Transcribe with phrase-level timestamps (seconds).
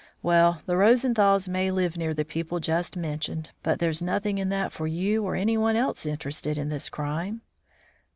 [0.23, 4.71] Well, the Rosenthals may live near the people just mentioned, but there's nothing in that
[4.71, 7.41] for you or anyone else interested in this crime."